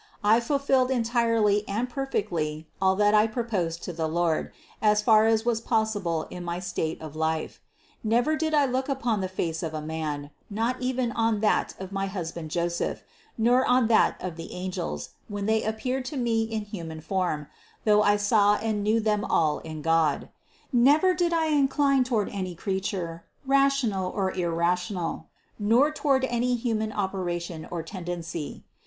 [0.23, 5.27] I fulfilled entirely and per fectly all that I proposed to the Lord, as far
[5.27, 7.61] as was possi ble in my state of life;
[8.03, 11.91] never did I look upon the face of a man, not even on that of
[11.91, 13.03] my husband Joseph,
[13.37, 17.45] nor on that of the angels, when they appeared to me in human form,
[17.85, 20.29] though I saw and knew them all in God.
[20.73, 25.27] Never did I in cline toward any creature, rational or irrational,
[25.59, 28.63] nor to ward any human operation or tendency.